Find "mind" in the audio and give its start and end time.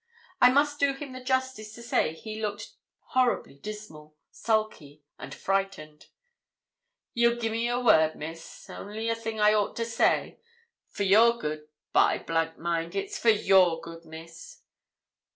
12.57-12.95